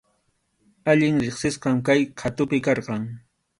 Allin 0.93 1.19
riqsisqam 1.25 1.77
kay 1.91 2.01
qhatupi 2.23 2.63
karqan. 2.71 3.07